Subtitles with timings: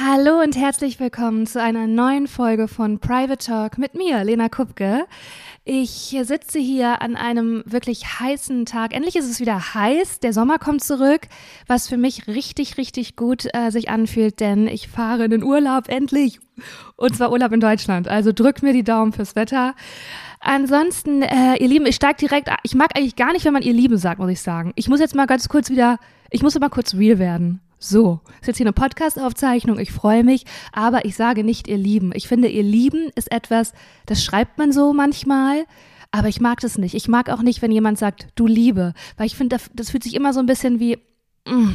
[0.00, 5.06] Hallo und herzlich willkommen zu einer neuen Folge von Private Talk mit mir, Lena Kupke.
[5.64, 8.94] Ich sitze hier an einem wirklich heißen Tag.
[8.94, 10.20] Endlich ist es wieder heiß.
[10.20, 11.22] Der Sommer kommt zurück,
[11.66, 15.88] was für mich richtig, richtig gut äh, sich anfühlt, denn ich fahre in den Urlaub
[15.88, 16.38] endlich.
[16.94, 18.06] Und zwar Urlaub in Deutschland.
[18.06, 19.74] Also drückt mir die Daumen fürs Wetter.
[20.38, 22.50] Ansonsten, äh, ihr Lieben, ich steige direkt.
[22.62, 24.72] Ich mag eigentlich gar nicht, wenn man ihr Lieben sagt, muss ich sagen.
[24.76, 25.98] Ich muss jetzt mal ganz kurz wieder.
[26.30, 27.60] Ich muss mal kurz real werden.
[27.80, 32.10] So, ist jetzt hier eine Podcast-Aufzeichnung, ich freue mich, aber ich sage nicht ihr Lieben.
[32.14, 33.72] Ich finde, ihr Lieben ist etwas,
[34.06, 35.64] das schreibt man so manchmal,
[36.10, 36.94] aber ich mag das nicht.
[36.94, 40.02] Ich mag auch nicht, wenn jemand sagt, du Liebe, weil ich finde, das, das, fühlt
[40.02, 40.98] sich immer so ein bisschen wie,
[41.46, 41.74] mm.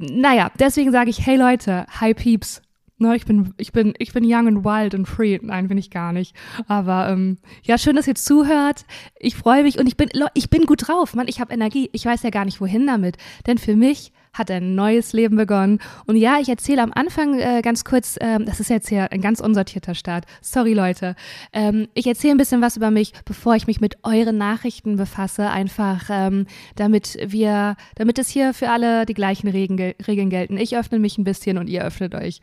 [0.00, 2.62] naja, deswegen sage ich, hey Leute, hi Peeps.
[2.98, 5.38] Ne, ich bin, ich bin, ich bin young and wild and free.
[5.42, 6.36] Nein, bin ich gar nicht.
[6.68, 8.84] Aber ähm, ja, schön, dass ihr zuhört.
[9.18, 11.14] Ich freue mich und ich bin, ich bin gut drauf.
[11.14, 11.90] Mann, ich habe Energie.
[11.92, 13.16] Ich weiß ja gar nicht, wohin damit.
[13.48, 15.78] Denn für mich hat ein neues Leben begonnen.
[16.06, 19.20] Und ja, ich erzähle am Anfang äh, ganz kurz, ähm, das ist jetzt hier ein
[19.20, 20.24] ganz unsortierter Start.
[20.40, 21.14] Sorry, Leute.
[21.52, 25.50] Ähm, ich erzähle ein bisschen was über mich, bevor ich mich mit euren Nachrichten befasse,
[25.50, 30.56] einfach ähm, damit wir, damit es hier für alle die gleichen Regeln, Regeln gelten.
[30.56, 32.40] Ich öffne mich ein bisschen und ihr öffnet euch.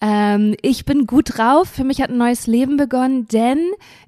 [0.00, 1.68] Ähm, ich bin gut drauf.
[1.68, 3.60] Für mich hat ein neues Leben begonnen, denn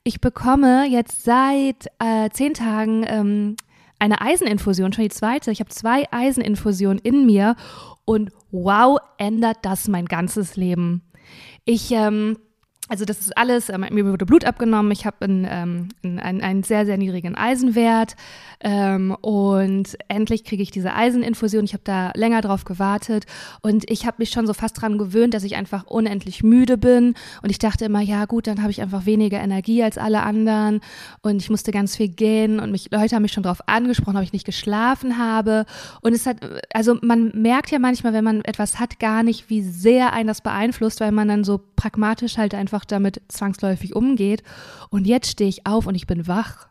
[0.05, 3.57] ich bekomme jetzt seit äh, zehn Tagen ähm,
[4.03, 5.53] eine Eiseninfusion, schon die zweite.
[5.53, 7.55] Ich habe zwei Eiseninfusionen in mir
[8.05, 11.03] und wow, ändert das mein ganzes Leben.
[11.65, 12.37] Ich ähm,
[12.93, 16.63] also das ist alles, äh, mir wurde Blut abgenommen, ich habe einen, ähm, einen, einen,
[16.63, 18.17] sehr, sehr niedrigen Eisenwert.
[18.61, 21.65] Ähm, und endlich kriege ich diese Eiseninfusion.
[21.65, 23.25] Ich habe da länger drauf gewartet.
[23.63, 27.15] Und ich habe mich schon so fast dran gewöhnt, dass ich einfach unendlich müde bin.
[27.41, 30.81] Und ich dachte immer, ja gut, dann habe ich einfach weniger Energie als alle anderen.
[31.23, 32.61] Und ich musste ganz viel gehen.
[32.61, 35.65] Und mich, Leute haben mich schon darauf angesprochen, ob ich nicht geschlafen habe.
[36.03, 36.37] Und es hat,
[36.75, 40.43] also man merkt ja manchmal, wenn man etwas hat, gar nicht, wie sehr einen das
[40.43, 44.43] beeinflusst, weil man dann so pragmatisch halt einfach einfach damit zwangsläufig umgeht.
[44.91, 46.69] Und jetzt stehe ich auf und ich bin wach.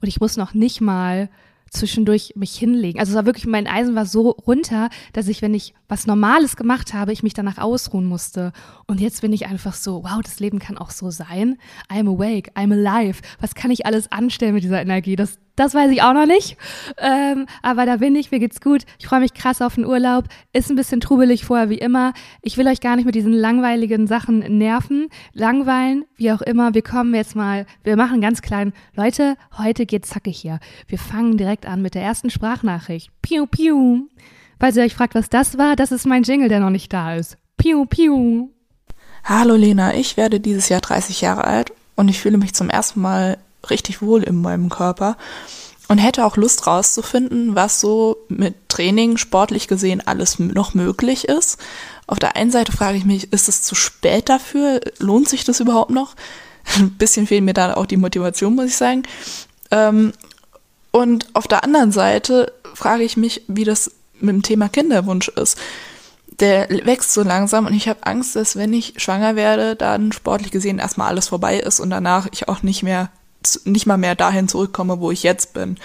[0.00, 1.28] Und ich muss noch nicht mal
[1.70, 3.00] zwischendurch mich hinlegen.
[3.00, 6.56] Also es war wirklich, mein Eisen war so runter, dass ich, wenn ich was Normales
[6.56, 8.52] gemacht habe, ich mich danach ausruhen musste.
[8.86, 11.58] Und jetzt bin ich einfach so, wow, das Leben kann auch so sein.
[11.90, 13.20] I'm awake, I'm alive.
[13.40, 15.16] Was kann ich alles anstellen mit dieser Energie?
[15.16, 16.56] Das, das weiß ich auch noch nicht.
[16.98, 18.82] Ähm, aber da bin ich, mir geht's gut.
[18.98, 20.26] Ich freue mich krass auf den Urlaub.
[20.52, 22.12] Ist ein bisschen trubelig vorher, wie immer.
[22.42, 25.08] Ich will euch gar nicht mit diesen langweiligen Sachen nerven.
[25.32, 26.74] Langweilen, wie auch immer.
[26.74, 28.72] Wir kommen jetzt mal, wir machen ganz klein.
[28.94, 30.60] Leute, heute geht's zackig hier.
[30.86, 33.10] Wir fangen direkt an mit der ersten Sprachnachricht.
[33.22, 34.08] Piu, piu.
[34.60, 37.14] Falls ihr euch fragt, was das war, das ist mein Jingle, der noch nicht da
[37.14, 37.38] ist.
[37.56, 38.50] Piu, piu.
[39.24, 43.00] Hallo Lena, ich werde dieses Jahr 30 Jahre alt und ich fühle mich zum ersten
[43.00, 43.38] Mal
[43.70, 45.16] richtig wohl in meinem Körper
[45.88, 51.58] und hätte auch Lust rauszufinden, was so mit Training sportlich gesehen alles noch möglich ist.
[52.06, 54.80] Auf der einen Seite frage ich mich, ist es zu spät dafür?
[54.98, 56.14] Lohnt sich das überhaupt noch?
[56.76, 59.04] Ein bisschen fehlt mir da auch die Motivation, muss ich sagen.
[59.70, 60.12] Ähm,
[60.90, 65.58] und auf der anderen Seite frage ich mich, wie das mit dem Thema Kinderwunsch ist.
[66.40, 70.50] Der wächst so langsam und ich habe Angst, dass wenn ich schwanger werde, dann sportlich
[70.50, 73.10] gesehen erstmal alles vorbei ist und danach ich auch nicht mehr
[73.64, 75.76] nicht mal mehr dahin zurückkomme, wo ich jetzt bin.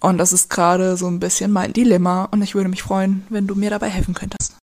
[0.00, 3.46] Und das ist gerade so ein bisschen mein Dilemma und ich würde mich freuen, wenn
[3.46, 4.56] du mir dabei helfen könntest.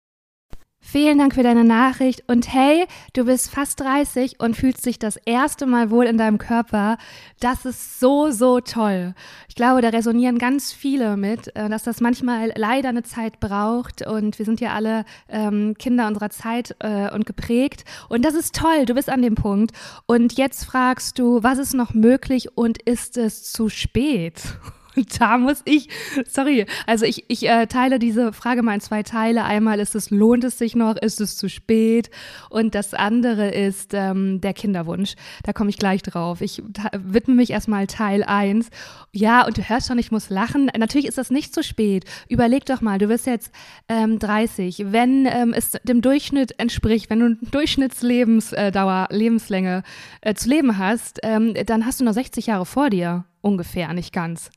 [0.91, 2.23] Vielen Dank für deine Nachricht.
[2.25, 6.39] Und hey, du bist fast 30 und fühlst dich das erste Mal wohl in deinem
[6.39, 6.97] Körper.
[7.39, 9.13] Das ist so, so toll.
[9.47, 14.01] Ich glaube, da resonieren ganz viele mit, äh, dass das manchmal leider eine Zeit braucht.
[14.01, 17.85] Und wir sind ja alle ähm, Kinder unserer Zeit äh, und geprägt.
[18.07, 18.87] Und das ist toll.
[18.87, 19.73] Du bist an dem Punkt.
[20.07, 24.41] Und jetzt fragst du, was ist noch möglich und ist es zu spät?
[25.19, 25.89] Da muss ich,
[26.27, 29.43] sorry, also ich, ich äh, teile diese Frage mal in zwei Teile.
[29.43, 32.09] Einmal ist es, lohnt es sich noch, ist es zu spät?
[32.49, 35.15] Und das andere ist ähm, der Kinderwunsch.
[35.43, 36.41] Da komme ich gleich drauf.
[36.41, 38.69] Ich widme mich erstmal Teil 1.
[39.11, 40.71] Ja, und du hörst schon, ich muss lachen.
[40.77, 42.05] Natürlich ist das nicht zu spät.
[42.27, 43.51] Überleg doch mal, du bist jetzt
[43.87, 44.91] ähm, 30.
[44.91, 49.83] Wenn ähm, es dem Durchschnitt entspricht, wenn du Durchschnittslebensdauer, äh, Lebenslänge
[50.21, 53.25] äh, zu leben hast, ähm, dann hast du noch 60 Jahre vor dir.
[53.41, 54.51] Ungefähr, nicht ganz.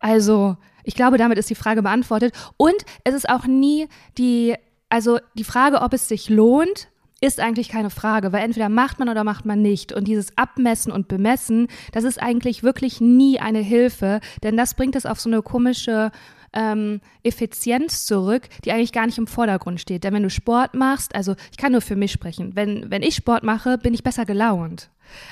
[0.00, 2.34] Also, ich glaube, damit ist die Frage beantwortet.
[2.56, 3.88] Und es ist auch nie
[4.18, 4.54] die,
[4.88, 6.88] also die Frage, ob es sich lohnt,
[7.20, 9.92] ist eigentlich keine Frage, weil entweder macht man oder macht man nicht.
[9.92, 14.96] Und dieses Abmessen und Bemessen, das ist eigentlich wirklich nie eine Hilfe, denn das bringt
[14.96, 16.10] es auf so eine komische
[16.52, 20.04] ähm, Effizienz zurück, die eigentlich gar nicht im Vordergrund steht.
[20.04, 23.14] Denn wenn du Sport machst, also ich kann nur für mich sprechen, wenn, wenn ich
[23.14, 24.90] Sport mache, bin ich besser gelaunt.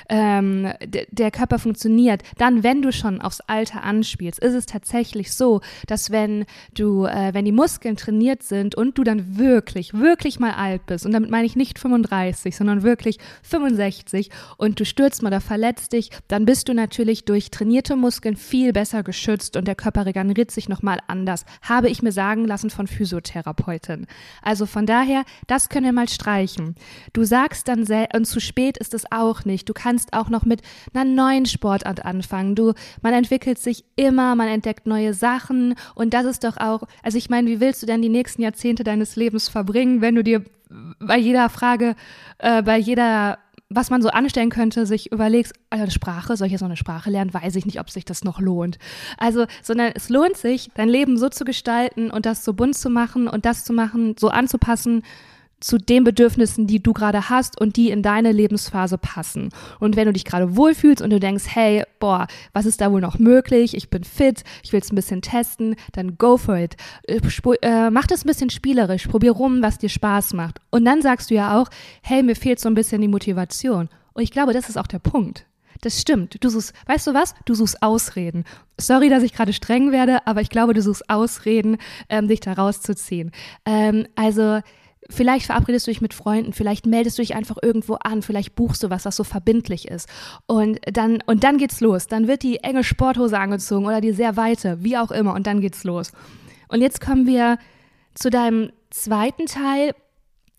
[0.09, 0.73] Ähm,
[1.11, 6.11] der Körper funktioniert, dann, wenn du schon aufs Alter anspielst, ist es tatsächlich so, dass
[6.11, 10.87] wenn du, äh, wenn die Muskeln trainiert sind und du dann wirklich, wirklich mal alt
[10.87, 15.41] bist, und damit meine ich nicht 35, sondern wirklich 65 und du stürzt mal oder
[15.41, 20.07] verletzt dich, dann bist du natürlich durch trainierte Muskeln viel besser geschützt und der Körper
[20.07, 24.07] regeneriert sich nochmal anders, habe ich mir sagen lassen von Physiotherapeutin.
[24.43, 26.77] Also von daher, das können wir mal streichen.
[27.13, 27.85] Du sagst dann,
[28.15, 29.64] und zu spät ist es auch nicht.
[29.69, 30.63] Du kannst auch noch mit
[30.93, 32.55] einer neuen Sportart anfangen.
[32.55, 32.73] Du,
[33.03, 37.31] man entwickelt sich immer, man entdeckt neue Sachen und das ist doch auch, also ich
[37.31, 40.45] meine, wie willst du denn die nächsten Jahrzehnte deines Lebens verbringen, wenn du dir
[40.99, 41.95] bei jeder Frage,
[42.39, 43.39] äh, bei jeder
[43.71, 46.77] was man so anstellen könnte, sich überlegst, also eine Sprache, soll ich jetzt noch eine
[46.77, 47.35] Sprache lernen?
[47.35, 48.79] Weiß ich nicht, ob sich das noch lohnt.
[49.19, 52.91] Also, sondern es lohnt sich, dein Leben so zu gestalten und das so bunt zu
[52.91, 55.03] machen und das zu machen, so anzupassen,
[55.65, 59.49] zu den Bedürfnissen, die du gerade hast und die in deine Lebensphase passen.
[59.81, 63.01] Und wenn du dich gerade wohlfühlst und du denkst, hey, boah, was ist da wohl
[63.01, 63.75] noch möglich?
[63.75, 66.77] Ich bin fit, ich will es ein bisschen testen, dann go for it.
[67.05, 67.21] Äh,
[67.63, 70.61] äh, mach das ein bisschen spielerisch, probier rum, was dir Spaß macht.
[70.71, 71.71] Und dann sagst du ja auch,
[72.03, 73.89] hey, mir fehlt so ein bisschen die Motivation.
[74.13, 75.47] Und ich glaube, das ist auch der Punkt.
[75.81, 76.43] Das stimmt.
[76.45, 77.35] Du suchst, weißt du was?
[77.47, 78.45] Du suchst Ausreden.
[78.79, 81.79] Sorry, dass ich gerade streng werde, aber ich glaube, du suchst Ausreden,
[82.11, 83.33] ähm, dich da rauszuziehen.
[83.65, 84.61] Ähm, also,
[85.11, 88.83] Vielleicht verabredest du dich mit Freunden, vielleicht meldest du dich einfach irgendwo an, vielleicht buchst
[88.83, 90.09] du was, was so verbindlich ist.
[90.47, 92.07] Und dann, und dann geht's los.
[92.07, 95.61] Dann wird die enge Sporthose angezogen oder die sehr weite, wie auch immer, und dann
[95.61, 96.13] geht's los.
[96.69, 97.59] Und jetzt kommen wir
[98.15, 99.95] zu deinem zweiten Teil.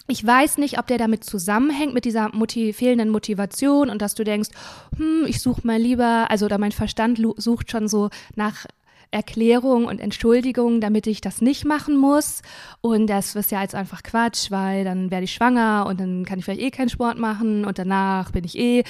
[0.08, 4.24] Ich weiß nicht, ob der damit zusammenhängt, mit dieser motiv fehlenden Motivation und dass du
[4.24, 4.50] denkst,
[4.96, 8.68] hm, ich suche mal lieber, also oder mein Verstand sucht schon so nach
[9.16, 12.42] Erklärung und Entschuldigung, damit ich das nicht machen muss.
[12.82, 16.38] Und das ist ja jetzt einfach Quatsch, weil dann werde ich schwanger und dann kann
[16.38, 18.84] ich vielleicht eh keinen Sport machen und danach bin ich eh.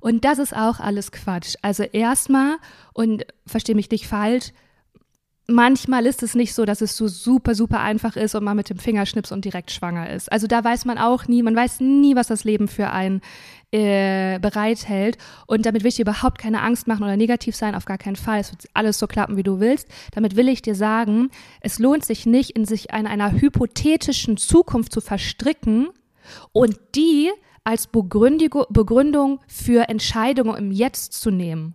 [0.00, 1.56] Und das ist auch alles Quatsch.
[1.62, 2.58] Also erstmal,
[2.94, 4.52] und verstehe mich nicht falsch,
[5.48, 8.70] manchmal ist es nicht so, dass es so super, super einfach ist und man mit
[8.70, 10.30] dem Finger schnips und direkt schwanger ist.
[10.30, 13.20] Also da weiß man auch nie, man weiß nie, was das Leben für einen
[13.72, 15.18] äh, bereithält.
[15.46, 18.16] Und damit will ich dir überhaupt keine Angst machen oder negativ sein, auf gar keinen
[18.16, 18.40] Fall.
[18.40, 19.88] Es wird alles so klappen, wie du willst.
[20.12, 21.30] Damit will ich dir sagen,
[21.60, 25.88] es lohnt sich nicht, in sich in einer hypothetischen Zukunft zu verstricken
[26.52, 27.30] und die
[27.64, 31.74] als Begründung für Entscheidungen im Jetzt zu nehmen.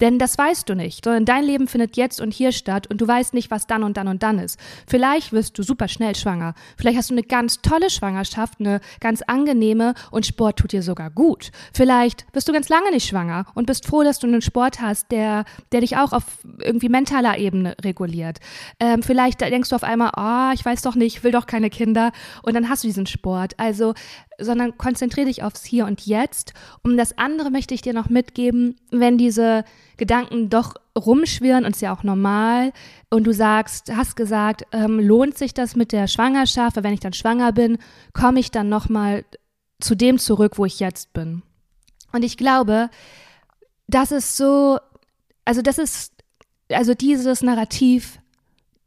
[0.00, 3.08] Denn das weißt du nicht, sondern dein Leben findet jetzt und hier statt und du
[3.08, 4.58] weißt nicht, was dann und dann und dann ist.
[4.86, 6.54] Vielleicht wirst du super schnell schwanger.
[6.76, 11.10] Vielleicht hast du eine ganz tolle Schwangerschaft, eine ganz angenehme und Sport tut dir sogar
[11.10, 11.50] gut.
[11.72, 15.10] Vielleicht wirst du ganz lange nicht schwanger und bist froh, dass du einen Sport hast,
[15.10, 16.24] der, der dich auch auf
[16.60, 18.38] irgendwie mentaler Ebene reguliert.
[18.80, 22.12] Ähm, vielleicht denkst du auf einmal, oh, ich weiß doch nicht, will doch keine Kinder
[22.42, 23.54] und dann hast du diesen Sport.
[23.58, 23.94] Also
[24.40, 26.54] sondern konzentriere dich aufs Hier und Jetzt.
[26.82, 29.64] Und das andere möchte ich dir noch mitgeben, wenn diese
[29.96, 32.72] Gedanken doch rumschwirren und ist ja auch normal
[33.10, 37.00] und du sagst, hast gesagt, ähm, lohnt sich das mit der Schwangerschaft, weil wenn ich
[37.00, 37.78] dann schwanger bin,
[38.12, 39.24] komme ich dann nochmal
[39.80, 41.42] zu dem zurück, wo ich jetzt bin.
[42.12, 42.90] Und ich glaube,
[43.86, 44.78] das ist so,
[45.44, 46.12] also das ist,
[46.70, 48.18] also dieses Narrativ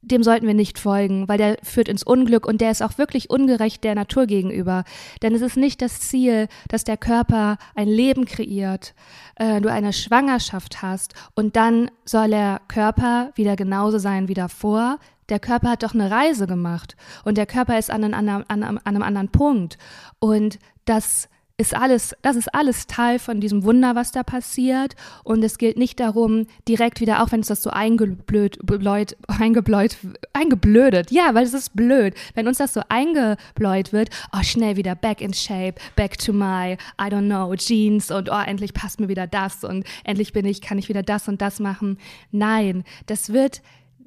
[0.02, 3.30] dem sollten wir nicht folgen, weil der führt ins Unglück und der ist auch wirklich
[3.30, 4.84] ungerecht der Natur gegenüber.
[5.22, 8.94] Denn es ist nicht das Ziel, dass der Körper ein Leben kreiert,
[9.36, 14.98] äh, du eine Schwangerschaft hast und dann soll der Körper wieder genauso sein wie davor.
[15.30, 18.80] Der Körper hat doch eine Reise gemacht und der Körper ist an einem, an, an
[18.80, 19.78] einem anderen Punkt.
[20.20, 21.30] Und das
[21.62, 24.96] ist alles, das ist alles Teil von diesem Wunder, was da passiert.
[25.24, 29.96] Und es gilt nicht darum, direkt wieder, auch wenn es das so eingeblöd, bläut, eingebläut,
[30.34, 34.96] eingeblödet, ja, weil es ist blöd, wenn uns das so eingebläut wird, oh, schnell wieder
[34.96, 39.08] back in shape, back to my, I don't know, Jeans und oh, endlich passt mir
[39.08, 42.00] wieder das und endlich bin ich, kann ich wieder das und das machen.
[42.32, 43.62] Nein, das wird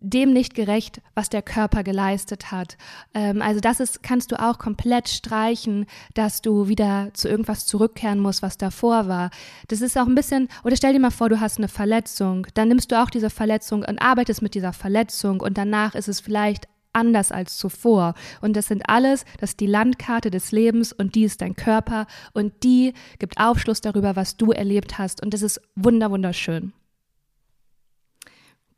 [0.04, 2.76] dem nicht gerecht, was der Körper geleistet hat.
[3.14, 8.20] Ähm, also das ist, kannst du auch komplett streichen, dass du wieder zu irgendwas zurückkehren
[8.20, 9.30] musst, was davor war.
[9.68, 12.68] Das ist auch ein bisschen, oder stell dir mal vor, du hast eine Verletzung, dann
[12.68, 16.68] nimmst du auch diese Verletzung und arbeitest mit dieser Verletzung und danach ist es vielleicht
[16.92, 18.14] anders als zuvor.
[18.40, 22.06] Und das sind alles, das ist die Landkarte des Lebens und die ist dein Körper
[22.34, 26.72] und die gibt Aufschluss darüber, was du erlebt hast und das ist wunder wunderschön.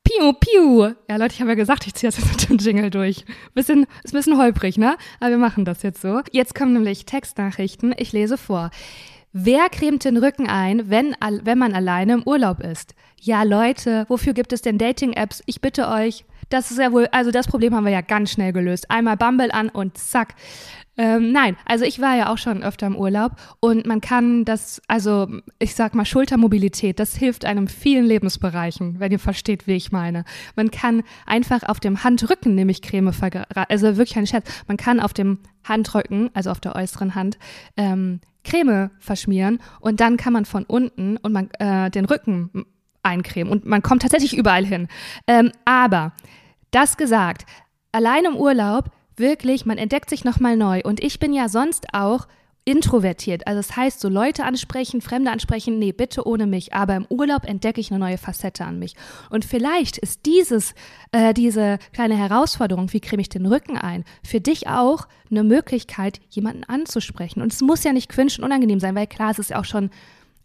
[0.07, 0.95] Piu, piu.
[1.09, 3.25] Ja, Leute, ich habe ja gesagt, ich ziehe jetzt mit dem Jingle durch.
[3.55, 4.97] Bisschen, ist ein bisschen holprig, ne?
[5.19, 6.21] Aber wir machen das jetzt so.
[6.31, 7.93] Jetzt kommen nämlich Textnachrichten.
[7.99, 8.71] Ich lese vor.
[9.33, 12.95] Wer cremt den Rücken ein, wenn, wenn man alleine im Urlaub ist?
[13.21, 15.43] Ja, Leute, wofür gibt es denn Dating-Apps?
[15.47, 18.53] Ich bitte euch, Das ist ja wohl, also das Problem haben wir ja ganz schnell
[18.53, 18.91] gelöst.
[18.91, 20.35] Einmal Bumble an und zack.
[20.99, 24.81] Ähm, nein, also ich war ja auch schon öfter im Urlaub und man kann das,
[24.89, 29.93] also ich sag mal Schultermobilität, das hilft einem vielen Lebensbereichen, wenn ihr versteht, wie ich
[29.93, 30.25] meine.
[30.55, 33.13] Man kann einfach auf dem Handrücken nämlich Creme
[33.69, 37.37] also wirklich ein Scherz, man kann auf dem Handrücken, also auf der äußeren Hand,
[37.77, 42.65] ähm, Creme verschmieren und dann kann man von unten und man äh, den Rücken
[43.07, 44.89] eincremen und man kommt tatsächlich überall hin.
[45.27, 46.13] Ähm, aber
[46.71, 47.47] das gesagt,
[47.93, 50.83] allein im Urlaub wirklich, man entdeckt sich nochmal neu.
[50.85, 52.27] Und ich bin ja sonst auch
[52.67, 53.47] introvertiert.
[53.47, 56.75] Also das heißt, so Leute ansprechen, Fremde ansprechen, nee, bitte ohne mich.
[56.75, 58.95] Aber im Urlaub entdecke ich eine neue Facette an mich.
[59.31, 60.75] Und vielleicht ist dieses,
[61.13, 66.21] äh, diese kleine Herausforderung, wie creme ich den Rücken ein, für dich auch eine Möglichkeit,
[66.29, 67.41] jemanden anzusprechen.
[67.41, 69.91] Und es muss ja nicht quinschen unangenehm sein, weil klar, es ist ja auch schon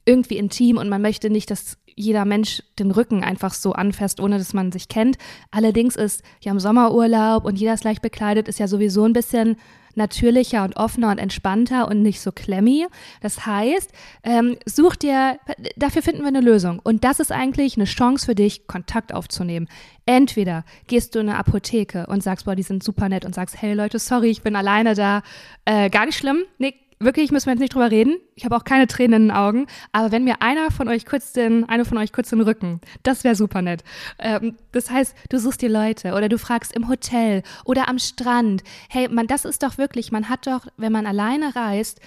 [0.06, 4.38] irgendwie intim und man möchte nicht, dass jeder Mensch den Rücken einfach so anfasst, ohne
[4.38, 5.18] dass man sich kennt.
[5.52, 9.58] Allerdings ist ja im Sommerurlaub und jeder ist leicht bekleidet, ist ja sowieso ein bisschen
[9.96, 12.88] natürlicher und offener und entspannter und nicht so klemmy.
[13.22, 13.92] Das heißt,
[14.24, 15.38] ähm, such dir,
[15.76, 16.80] dafür finden wir eine Lösung.
[16.82, 19.68] Und das ist eigentlich eine Chance für dich, Kontakt aufzunehmen.
[20.06, 23.62] Entweder gehst du in eine Apotheke und sagst, boah, die sind super nett und sagst,
[23.62, 25.24] hey Leute, sorry, ich bin alleine da.
[25.66, 26.44] Äh, gar nicht schlimm.
[26.58, 28.18] Nee, wirklich müssen wir jetzt nicht drüber reden.
[28.36, 29.68] Ich habe auch keine Tränen in den Augen.
[29.92, 33.24] Aber wenn mir einer von euch kurz den, eine von euch kurz den Rücken, das
[33.24, 33.84] wäre super nett.
[34.20, 38.64] Ähm, das heißt, du suchst dir Leute oder du fragst im Hotel oder am Strand.
[38.90, 42.00] Hey, man, das ist doch wirklich, man hat doch, wenn man alleine reist,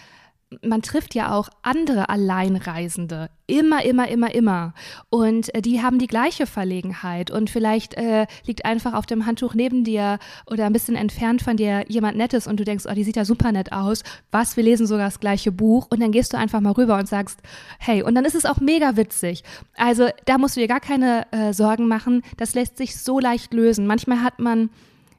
[0.62, 3.30] man trifft ja auch andere Alleinreisende.
[3.46, 4.74] Immer, immer, immer, immer.
[5.10, 7.30] Und äh, die haben die gleiche Verlegenheit.
[7.30, 11.56] Und vielleicht äh, liegt einfach auf dem Handtuch neben dir oder ein bisschen entfernt von
[11.56, 14.02] dir jemand Nettes und du denkst, oh, die sieht ja super nett aus.
[14.30, 15.88] Was, wir lesen sogar das gleiche Buch.
[15.90, 17.40] Und dann gehst du einfach mal rüber und sagst,
[17.78, 19.44] hey, und dann ist es auch mega witzig.
[19.76, 22.22] Also da musst du dir gar keine äh, Sorgen machen.
[22.36, 23.86] Das lässt sich so leicht lösen.
[23.86, 24.70] Manchmal hat man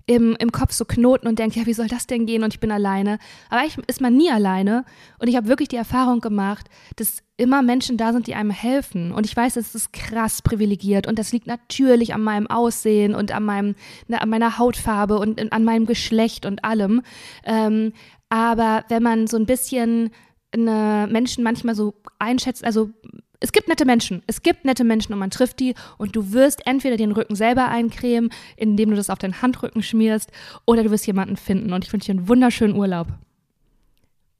[0.07, 2.59] im, im Kopf so knoten und denkt, ja, wie soll das denn gehen und ich
[2.59, 3.17] bin alleine.
[3.49, 4.85] Aber eigentlich ist man nie alleine
[5.19, 9.11] und ich habe wirklich die Erfahrung gemacht, dass immer Menschen da sind, die einem helfen.
[9.11, 13.31] Und ich weiß, es ist krass privilegiert und das liegt natürlich an meinem Aussehen und
[13.31, 13.75] an, meinem,
[14.11, 17.01] an meiner Hautfarbe und an meinem Geschlecht und allem.
[17.43, 17.93] Ähm,
[18.29, 20.11] aber wenn man so ein bisschen
[20.51, 22.89] eine Menschen manchmal so einschätzt, also
[23.39, 24.23] es gibt nette Menschen.
[24.27, 27.67] Es gibt nette Menschen und man trifft die und du wirst entweder den Rücken selber
[27.67, 30.31] eincremen, indem du das auf deinen Handrücken schmierst,
[30.65, 31.73] oder du wirst jemanden finden.
[31.73, 33.07] Und ich wünsche dir einen wunderschönen Urlaub.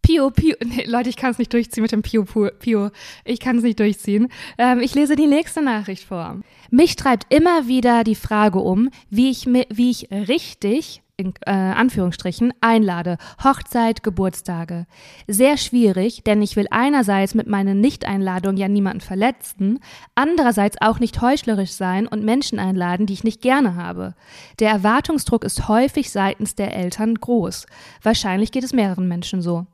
[0.02, 2.92] Pio, Pio, nee, Leute, ich kann es nicht durchziehen mit dem Pio, Pio.
[3.24, 4.30] Ich kann es nicht durchziehen.
[4.58, 6.42] Ähm, ich lese die nächste Nachricht vor.
[6.70, 12.54] Mich treibt immer wieder die Frage um, wie ich, wie ich richtig in äh, Anführungsstrichen
[12.62, 13.18] einlade.
[13.44, 14.86] Hochzeit, Geburtstage.
[15.28, 19.80] Sehr schwierig, denn ich will einerseits mit meinen Nicht-Einladungen ja niemanden verletzen,
[20.14, 24.14] andererseits auch nicht heuchlerisch sein und Menschen einladen, die ich nicht gerne habe.
[24.60, 27.66] Der Erwartungsdruck ist häufig seitens der Eltern groß.
[28.02, 29.66] Wahrscheinlich geht es mehreren Menschen so.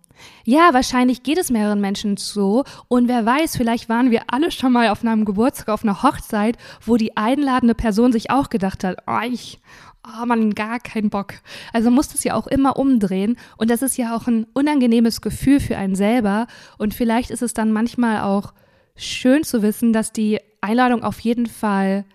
[0.44, 2.64] Ja, wahrscheinlich geht es mehreren Menschen so.
[2.88, 6.58] Und wer weiß, vielleicht waren wir alle schon mal auf einem Geburtstag, auf einer Hochzeit,
[6.86, 9.60] wo die einladende Person sich auch gedacht hat, oh, ich,
[10.06, 11.34] oh man, gar keinen Bock.
[11.74, 13.38] Also muss das ja auch immer umdrehen.
[13.58, 16.48] Und das ist ja auch ein unangenehmes Gefühl für einen selber.
[16.78, 18.54] Und vielleicht ist es dann manchmal auch
[18.96, 22.06] schön zu wissen, dass die Einladung auf jeden Fall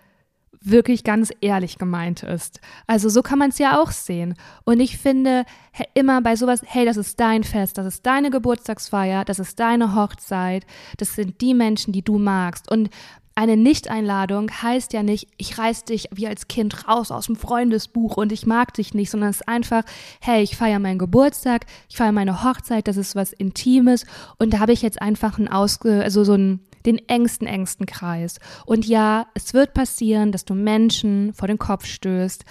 [0.61, 2.59] wirklich ganz ehrlich gemeint ist.
[2.87, 4.35] Also so kann man es ja auch sehen.
[4.65, 5.45] Und ich finde
[5.93, 9.95] immer bei sowas, hey, das ist dein Fest, das ist deine Geburtstagsfeier, das ist deine
[9.95, 10.65] Hochzeit,
[10.97, 12.69] das sind die Menschen, die du magst.
[12.71, 12.89] Und
[13.37, 18.17] eine Nicht-Einladung heißt ja nicht, ich reiß dich wie als Kind raus aus dem Freundesbuch
[18.17, 19.83] und ich mag dich nicht, sondern es ist einfach,
[20.19, 24.07] hey, ich feiere meinen Geburtstag, ich feiere meine Hochzeit, das ist was Intimes
[24.39, 28.39] und da habe ich jetzt einfach ein Ausge, also so ein den engsten, engsten Kreis.
[28.65, 32.43] Und ja, es wird passieren, dass du Menschen vor den Kopf stößt.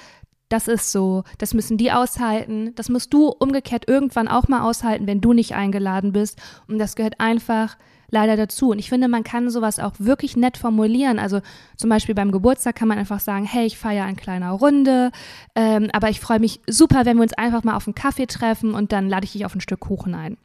[0.48, 2.72] Das ist so, das müssen die aushalten.
[2.76, 6.40] Das musst du umgekehrt irgendwann auch mal aushalten, wenn du nicht eingeladen bist.
[6.68, 7.76] Und das gehört einfach
[8.08, 8.70] leider dazu.
[8.70, 11.18] Und ich finde, man kann sowas auch wirklich nett formulieren.
[11.18, 11.40] Also
[11.76, 15.10] zum Beispiel beim Geburtstag kann man einfach sagen, hey, ich feiere in kleiner Runde,
[15.56, 18.74] ähm, aber ich freue mich super, wenn wir uns einfach mal auf einen Kaffee treffen
[18.74, 20.36] und dann lade ich dich auf ein Stück Kuchen ein.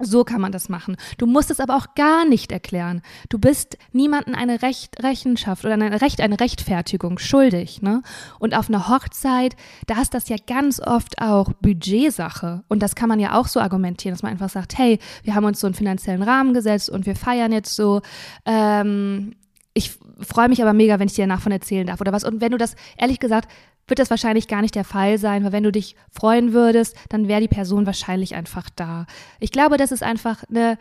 [0.00, 0.96] So kann man das machen.
[1.16, 3.02] Du musst es aber auch gar nicht erklären.
[3.28, 7.82] Du bist niemandem eine Recht, Rechenschaft oder ein Recht, eine Rechtfertigung schuldig.
[7.82, 8.02] Ne?
[8.38, 12.62] Und auf einer Hochzeit, da ist das ja ganz oft auch Budgetsache.
[12.68, 15.44] Und das kann man ja auch so argumentieren, dass man einfach sagt, hey, wir haben
[15.44, 18.00] uns so einen finanziellen Rahmen gesetzt und wir feiern jetzt so.
[18.46, 19.34] Ähm,
[19.74, 22.24] ich freue mich aber mega, wenn ich dir danach von erzählen darf oder was.
[22.24, 23.50] Und wenn du das, ehrlich gesagt,
[23.88, 27.28] wird das wahrscheinlich gar nicht der Fall sein, weil wenn du dich freuen würdest, dann
[27.28, 29.06] wäre die Person wahrscheinlich einfach da.
[29.40, 30.78] Ich glaube, das ist einfach eine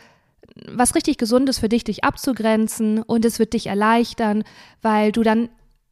[0.65, 4.43] was richtig Gesundes für dich, dich abzugrenzen und es wird dich erleichtern,
[4.81, 5.49] weil du dann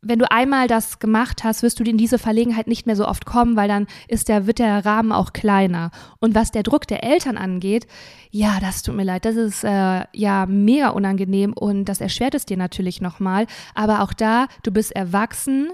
[0.07, 3.25] wenn du einmal das gemacht hast, wirst du in diese Verlegenheit nicht mehr so oft
[3.25, 5.89] kommen, weil dann ist der, wird der Rahmen auch kleiner.
[6.19, 7.87] Und was der Druck der Eltern angeht,
[8.29, 12.45] ja, das tut mir leid, das ist äh, ja mega unangenehm und das erschwert es
[12.45, 13.47] dir natürlich nochmal.
[13.73, 15.69] Aber auch da, du bist erwachsen,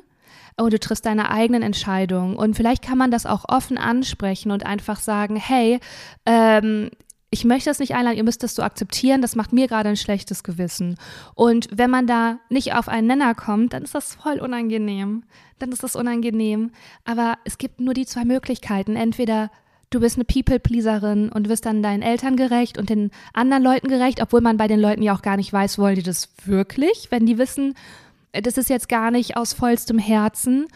[0.63, 2.36] und du triffst deine eigenen Entscheidungen.
[2.36, 5.80] Und vielleicht kann man das auch offen ansprechen und einfach sagen, hey,
[6.25, 6.89] ähm,
[7.34, 9.96] ich möchte das nicht einladen, ihr müsst das so akzeptieren, das macht mir gerade ein
[9.96, 10.98] schlechtes Gewissen.
[11.34, 15.24] Und wenn man da nicht auf einen Nenner kommt, dann ist das voll unangenehm.
[15.58, 16.72] Dann ist das unangenehm.
[17.06, 18.98] Aber es gibt nur die zwei Möglichkeiten.
[18.98, 19.50] Entweder
[19.91, 24.22] du bist eine People-Pleaserin und wirst dann deinen Eltern gerecht und den anderen Leuten gerecht,
[24.22, 27.25] obwohl man bei den Leuten ja auch gar nicht weiß, wollen die das wirklich, wenn
[27.25, 27.75] die wissen,
[28.34, 30.68] das ist jetzt gar nicht aus vollstem Herzen.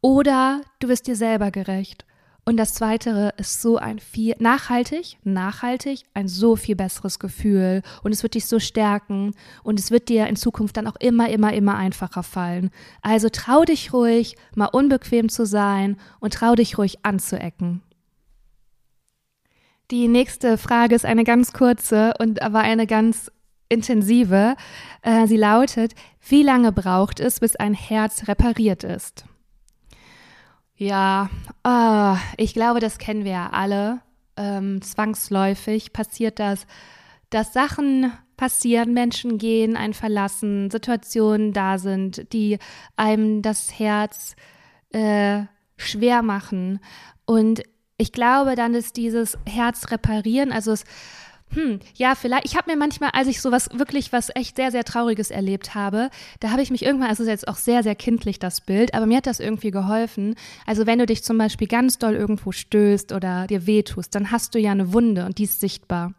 [0.00, 2.04] Oder du wirst dir selber gerecht.
[2.46, 7.82] Und das Zweite ist so ein viel, nachhaltig, nachhaltig, ein so viel besseres Gefühl.
[8.02, 11.28] Und es wird dich so stärken und es wird dir in Zukunft dann auch immer,
[11.28, 12.70] immer, immer einfacher fallen.
[13.02, 17.82] Also trau dich ruhig, mal unbequem zu sein und trau dich ruhig anzuecken.
[19.90, 23.30] Die nächste Frage ist eine ganz kurze und aber eine ganz
[23.70, 24.56] intensive.
[25.00, 25.94] Äh, sie lautet,
[26.28, 29.24] wie lange braucht es, bis ein Herz repariert ist?
[30.76, 31.30] Ja,
[31.64, 34.00] oh, ich glaube, das kennen wir ja alle.
[34.36, 36.66] Ähm, zwangsläufig passiert das,
[37.30, 42.58] dass Sachen passieren, Menschen gehen, einen verlassen, Situationen da sind, die
[42.96, 44.34] einem das Herz
[44.90, 45.42] äh,
[45.76, 46.80] schwer machen.
[47.26, 47.62] Und
[47.98, 50.84] ich glaube, dann ist dieses Herz reparieren, also es
[51.52, 52.44] hm, ja, vielleicht.
[52.44, 56.10] Ich habe mir manchmal, als ich sowas wirklich was echt sehr, sehr Trauriges erlebt habe,
[56.38, 59.06] da habe ich mich irgendwann, also ist jetzt auch sehr, sehr kindlich das Bild, aber
[59.06, 60.36] mir hat das irgendwie geholfen.
[60.64, 64.54] Also wenn du dich zum Beispiel ganz doll irgendwo stößt oder dir wehtust, dann hast
[64.54, 66.14] du ja eine Wunde und die ist sichtbar.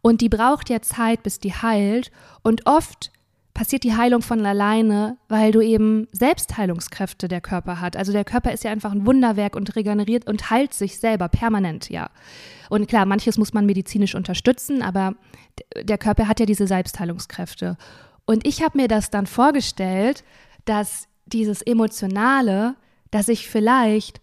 [0.00, 2.10] Und die braucht ja Zeit, bis die heilt.
[2.42, 3.12] Und oft
[3.54, 7.96] passiert die Heilung von alleine, weil du eben Selbstheilungskräfte der Körper hat.
[7.96, 11.90] Also der Körper ist ja einfach ein Wunderwerk und regeneriert und heilt sich selber permanent,
[11.90, 12.10] ja.
[12.70, 15.14] Und klar, manches muss man medizinisch unterstützen, aber
[15.82, 17.76] der Körper hat ja diese Selbstheilungskräfte.
[18.24, 20.24] Und ich habe mir das dann vorgestellt,
[20.64, 22.76] dass dieses Emotionale,
[23.10, 24.20] dass ich vielleicht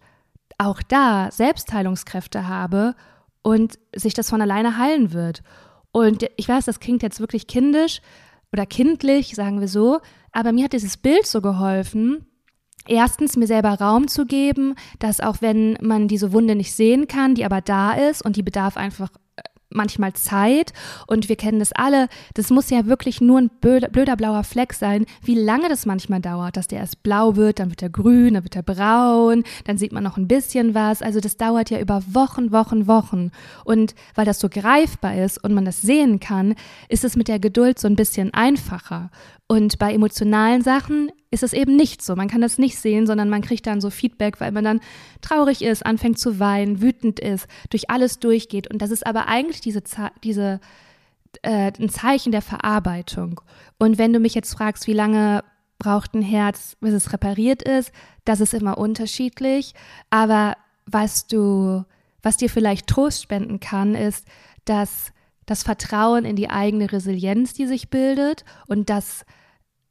[0.58, 2.94] auch da Selbstheilungskräfte habe
[3.42, 5.42] und sich das von alleine heilen wird.
[5.92, 8.00] Und ich weiß, das klingt jetzt wirklich kindisch
[8.52, 10.00] oder kindlich, sagen wir so,
[10.32, 12.26] aber mir hat dieses Bild so geholfen,
[12.86, 17.34] erstens mir selber Raum zu geben, dass auch wenn man diese Wunde nicht sehen kann,
[17.34, 19.10] die aber da ist und die bedarf einfach
[19.70, 20.72] manchmal Zeit
[21.06, 24.72] und wir kennen das alle, das muss ja wirklich nur ein blöder, blöder, blauer Fleck
[24.72, 28.34] sein, wie lange das manchmal dauert, dass der erst blau wird, dann wird er grün,
[28.34, 31.80] dann wird er braun, dann sieht man noch ein bisschen was, also das dauert ja
[31.80, 33.30] über Wochen, Wochen, Wochen.
[33.64, 36.54] Und weil das so greifbar ist und man das sehen kann,
[36.88, 39.10] ist es mit der Geduld so ein bisschen einfacher
[39.50, 42.14] und bei emotionalen Sachen ist es eben nicht so.
[42.14, 44.80] Man kann das nicht sehen, sondern man kriegt dann so Feedback, weil man dann
[45.22, 48.70] traurig ist, anfängt zu weinen, wütend ist, durch alles durchgeht.
[48.70, 49.82] Und das ist aber eigentlich diese,
[50.22, 50.60] diese
[51.42, 53.40] äh, ein Zeichen der Verarbeitung.
[53.76, 55.42] Und wenn du mich jetzt fragst, wie lange
[55.80, 57.90] braucht ein Herz, bis es repariert ist,
[58.24, 59.74] das ist immer unterschiedlich.
[60.10, 61.84] Aber was du,
[62.22, 64.28] was dir vielleicht Trost spenden kann, ist,
[64.64, 65.10] dass
[65.44, 69.24] das Vertrauen in die eigene Resilienz, die sich bildet und das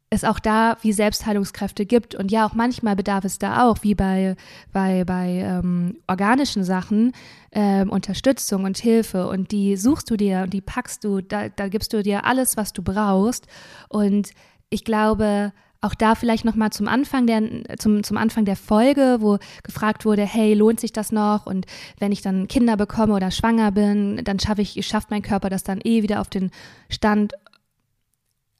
[0.09, 2.15] es auch da wie Selbstheilungskräfte gibt.
[2.15, 4.35] Und ja, auch manchmal bedarf es da auch, wie bei,
[4.73, 7.13] bei, bei ähm, organischen Sachen,
[7.51, 9.27] ähm, Unterstützung und Hilfe.
[9.27, 12.57] Und die suchst du dir und die packst du, da, da gibst du dir alles,
[12.57, 13.47] was du brauchst.
[13.87, 14.31] Und
[14.69, 19.37] ich glaube, auch da vielleicht nochmal zum Anfang der, zum, zum Anfang der Folge, wo
[19.63, 21.45] gefragt wurde, hey, lohnt sich das noch?
[21.45, 21.67] Und
[21.99, 25.63] wenn ich dann Kinder bekomme oder schwanger bin, dann schaffe ich, schafft mein Körper das
[25.63, 26.51] dann eh wieder auf den
[26.89, 27.33] Stand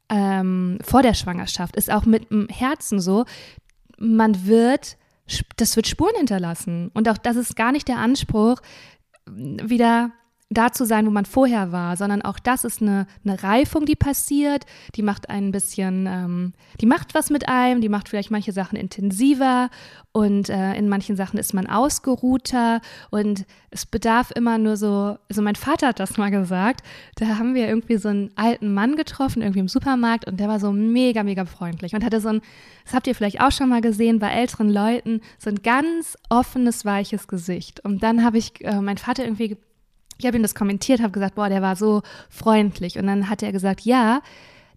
[0.10, 3.26] ähm, vor der Schwangerschaft, ist auch mit dem Herzen so,
[3.98, 4.98] man wird,
[5.58, 6.90] das wird Spuren hinterlassen.
[6.94, 8.62] Und auch das ist gar nicht der Anspruch,
[9.26, 10.12] wieder
[10.50, 13.96] da zu sein, wo man vorher war, sondern auch das ist eine, eine Reifung, die
[13.96, 18.52] passiert, die macht ein bisschen, ähm, die macht was mit einem, die macht vielleicht manche
[18.52, 19.70] Sachen intensiver
[20.12, 22.82] und äh, in manchen Sachen ist man ausgeruhter
[23.12, 26.84] und es bedarf immer nur so, also mein Vater hat das mal gesagt,
[27.18, 30.60] da haben wir irgendwie so einen alten Mann getroffen, irgendwie im Supermarkt und der war
[30.60, 32.42] so mega, mega freundlich und hatte so ein,
[32.86, 36.86] das habt ihr vielleicht auch schon mal gesehen, bei älteren Leuten, so ein ganz offenes,
[36.86, 37.86] weiches Gesicht.
[37.86, 39.58] Und dann habe ich äh, mein Vater irgendwie
[40.20, 43.00] ich habe ihm das kommentiert, habe gesagt, boah, der war so freundlich.
[43.00, 44.22] Und dann hat er gesagt, ja,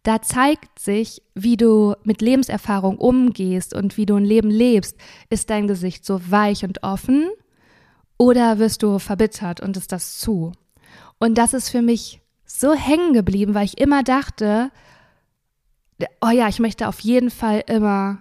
[0.05, 4.97] da zeigt sich, wie du mit Lebenserfahrung umgehst und wie du ein Leben lebst.
[5.31, 7.29] Ist dein Gesicht so weich und offen
[8.19, 10.53] oder wirst du verbittert und ist das zu?
[11.19, 14.71] Und das ist für mich so hängen geblieben, weil ich immer dachte,
[16.21, 18.19] oh ja, ich möchte auf jeden Fall immer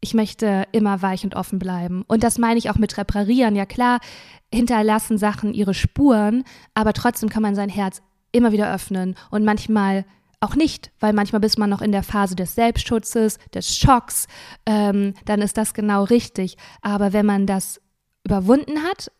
[0.00, 2.04] ich möchte immer weich und offen bleiben.
[2.08, 3.54] Und das meine ich auch mit reparieren.
[3.54, 4.00] Ja klar,
[4.52, 10.04] hinterlassen Sachen ihre Spuren, aber trotzdem kann man sein Herz immer wieder öffnen und manchmal
[10.40, 14.26] auch nicht, weil manchmal bist man noch in der Phase des Selbstschutzes, des Schocks,
[14.64, 16.56] ähm, dann ist das genau richtig.
[16.80, 17.80] Aber wenn man das
[18.24, 19.12] überwunden hat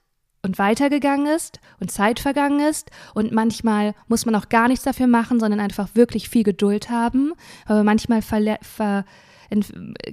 [0.42, 5.08] und weitergegangen ist und Zeit vergangen ist und manchmal muss man auch gar nichts dafür
[5.08, 7.34] machen, sondern einfach wirklich viel Geduld haben,
[7.66, 9.04] aber manchmal ver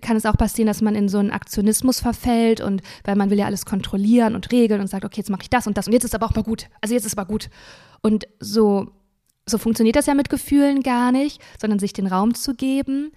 [0.02, 3.38] kann es auch passieren, dass man in so einen Aktionismus verfällt und weil man will
[3.38, 5.94] ja alles kontrollieren und regeln und sagt, okay, jetzt mache ich das und das und
[5.94, 6.70] jetzt ist aber auch mal gut.
[6.82, 7.50] Also jetzt ist aber gut.
[8.02, 8.92] Und so
[9.50, 13.12] so funktioniert das ja mit Gefühlen gar nicht, sondern sich den Raum zu geben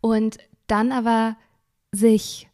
[0.00, 1.36] und dann aber
[1.92, 2.48] sich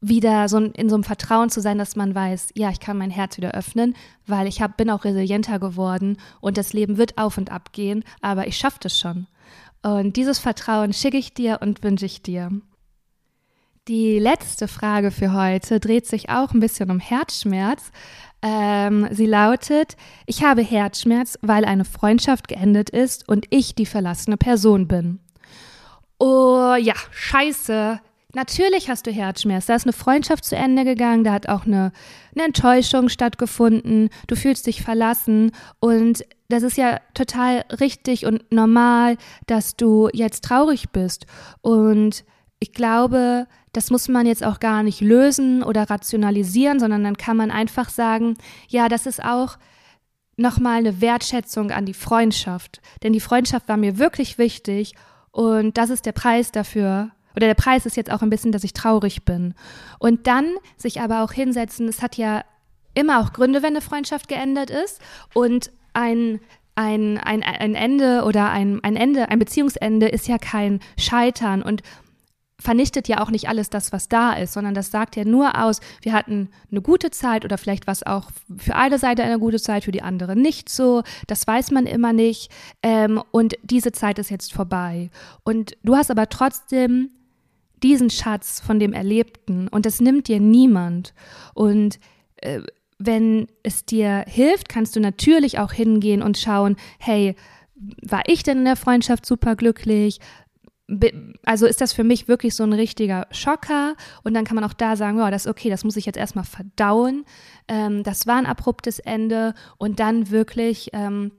[0.00, 3.10] wieder so in so einem Vertrauen zu sein, dass man weiß, ja, ich kann mein
[3.10, 7.38] Herz wieder öffnen, weil ich hab, bin auch resilienter geworden und das Leben wird auf
[7.38, 9.26] und ab gehen, aber ich schaffe das schon.
[9.84, 12.50] Und dieses Vertrauen schicke ich dir und wünsche ich dir.
[13.86, 17.92] Die letzte Frage für heute dreht sich auch ein bisschen um Herzschmerz,
[18.40, 24.38] ähm, sie lautet, ich habe Herzschmerz, weil eine Freundschaft geendet ist und ich die verlassene
[24.38, 25.18] Person bin.
[26.18, 28.00] Oh ja, scheiße.
[28.34, 29.66] Natürlich hast du Herzschmerz.
[29.66, 31.92] Da ist eine Freundschaft zu Ende gegangen, da hat auch eine,
[32.34, 34.10] eine Enttäuschung stattgefunden.
[34.26, 39.16] Du fühlst dich verlassen und das ist ja total richtig und normal,
[39.46, 41.26] dass du jetzt traurig bist.
[41.62, 42.24] Und
[42.58, 47.36] ich glaube, das muss man jetzt auch gar nicht lösen oder rationalisieren, sondern dann kann
[47.36, 48.36] man einfach sagen,
[48.68, 49.58] ja, das ist auch
[50.36, 52.80] nochmal eine Wertschätzung an die Freundschaft.
[53.02, 54.94] Denn die Freundschaft war mir wirklich wichtig
[55.30, 57.12] und das ist der Preis dafür.
[57.36, 59.54] Oder der Preis ist jetzt auch ein bisschen, dass ich traurig bin.
[59.98, 62.44] Und dann sich aber auch hinsetzen, es hat ja
[62.94, 65.00] immer auch Gründe, wenn eine Freundschaft geendet ist.
[65.32, 66.40] Und ein
[66.76, 71.62] ein, ein, ein Ende oder ein, ein Ende, ein Beziehungsende ist ja kein Scheitern.
[71.62, 71.82] Und
[72.64, 75.80] vernichtet ja auch nicht alles das, was da ist, sondern das sagt ja nur aus,
[76.02, 79.84] wir hatten eine gute Zeit oder vielleicht was auch für eine Seite eine gute Zeit,
[79.84, 81.02] für die andere nicht so.
[81.26, 82.50] Das weiß man immer nicht.
[82.82, 85.10] Ähm, und diese Zeit ist jetzt vorbei.
[85.42, 87.10] Und du hast aber trotzdem
[87.84, 91.14] diesen Schatz von dem Erlebten und das nimmt dir niemand.
[91.54, 92.00] Und
[92.36, 92.62] äh,
[92.98, 97.36] wenn es dir hilft, kannst du natürlich auch hingehen und schauen, hey,
[98.02, 100.18] war ich denn in der Freundschaft super glücklich?
[101.44, 104.74] also ist das für mich wirklich so ein richtiger Schocker und dann kann man auch
[104.74, 107.24] da sagen, ja, das ist okay, das muss ich jetzt erstmal verdauen.
[107.68, 111.32] Ähm, das war ein abruptes Ende und dann wirklich, ähm,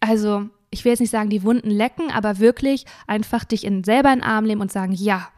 [0.00, 4.12] also ich will jetzt nicht sagen, die Wunden lecken, aber wirklich einfach dich in, selber
[4.12, 5.28] in den Arm nehmen und sagen, ja,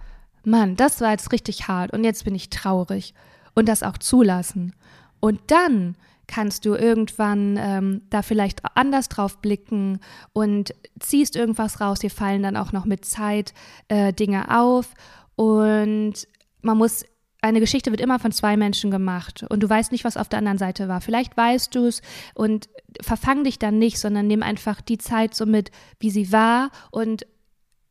[0.44, 3.14] Mann, das war jetzt richtig hart und jetzt bin ich traurig
[3.55, 4.75] und das auch zulassen.
[5.20, 10.01] Und dann kannst du irgendwann ähm, da vielleicht anders drauf blicken
[10.33, 11.99] und ziehst irgendwas raus.
[11.99, 13.53] Dir fallen dann auch noch mit Zeit
[13.88, 14.94] äh, Dinge auf
[15.37, 16.14] und
[16.62, 17.05] man muss
[17.44, 20.38] eine Geschichte wird immer von zwei Menschen gemacht und du weißt nicht, was auf der
[20.38, 21.02] anderen Seite war.
[21.02, 22.00] Vielleicht weißt du es
[22.35, 22.70] und
[23.02, 27.26] verfang dich dann nicht, sondern nimm einfach die Zeit so mit, wie sie war und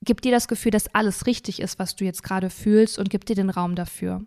[0.02, 3.26] gib dir das Gefühl, dass alles richtig ist, was du jetzt gerade fühlst und gib
[3.26, 4.24] dir den Raum dafür.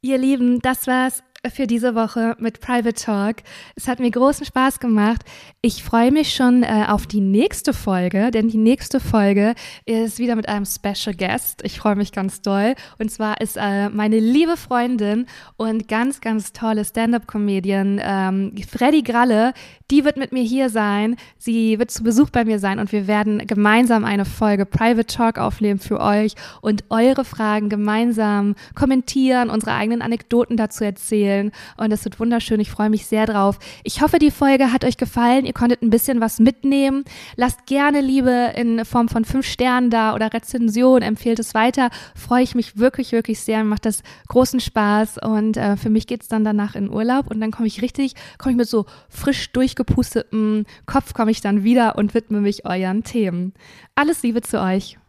[0.00, 3.36] Ihr Lieben, das war's für diese Woche mit Private Talk.
[3.74, 5.22] Es hat mir großen Spaß gemacht.
[5.62, 9.54] Ich freue mich schon äh, auf die nächste Folge, denn die nächste Folge
[9.86, 11.62] ist wieder mit einem Special Guest.
[11.64, 12.74] Ich freue mich ganz doll.
[12.98, 15.26] Und zwar ist äh, meine liebe Freundin
[15.56, 19.54] und ganz, ganz tolle Stand-up-Comedian ähm, Freddy Gralle.
[19.90, 21.16] Die wird mit mir hier sein.
[21.38, 25.38] Sie wird zu Besuch bei mir sein und wir werden gemeinsam eine Folge Private Talk
[25.38, 31.52] aufnehmen für euch und eure Fragen gemeinsam kommentieren, unsere eigenen Anekdoten dazu erzählen erzählen.
[31.76, 32.60] Und es wird wunderschön.
[32.60, 33.58] Ich freue mich sehr drauf.
[33.84, 35.46] Ich hoffe, die Folge hat euch gefallen.
[35.46, 37.04] Ihr konntet ein bisschen was mitnehmen.
[37.36, 41.02] Lasst gerne Liebe in Form von fünf Sternen da oder Rezension.
[41.02, 41.90] Empfehlt es weiter.
[42.14, 43.64] Freue ich mich wirklich, wirklich sehr.
[43.64, 45.18] Macht das großen Spaß.
[45.18, 47.30] Und äh, für mich geht es dann danach in Urlaub.
[47.30, 51.64] Und dann komme ich richtig, komme ich mit so frisch durchgepustetem Kopf komme ich dann
[51.64, 53.52] wieder und widme mich euren Themen.
[53.94, 54.99] Alles Liebe zu euch.